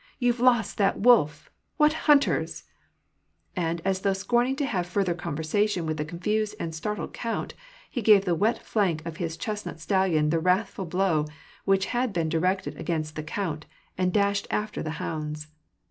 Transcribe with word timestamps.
*^ 0.01 0.03
You've 0.17 0.39
lost 0.39 0.77
that 0.79 0.99
wolf! 0.99 1.51
What 1.77 1.93
hunters!" 2.09 2.63
And 3.69 3.83
as 3.85 4.01
though 4.01 4.13
scorning 4.13 4.55
to 4.55 4.65
have 4.65 4.87
further 4.87 5.13
conversation 5.13 5.85
with 5.85 5.97
the 5.97 6.05
confused 6.05 6.55
and 6.59 6.73
startled 6.73 7.13
count, 7.13 7.53
he 7.87 8.01
gave 8.01 8.25
the 8.25 8.33
wet 8.33 8.65
flank 8.65 9.05
of 9.05 9.17
his 9.17 9.37
chestnut 9.37 9.79
stallion 9.79 10.31
the 10.31 10.39
wrathful 10.39 10.85
blow 10.85 11.27
which 11.65 11.85
had 11.93 12.13
been 12.13 12.29
directed 12.29 12.79
against 12.79 13.15
the 13.15 13.21
count, 13.21 13.67
and 13.95 14.11
dashed 14.11 14.47
after 14.49 14.81
the 14.81 14.89
hounds. 14.97 15.49